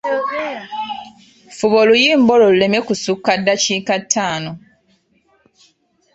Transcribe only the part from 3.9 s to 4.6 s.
ttaano.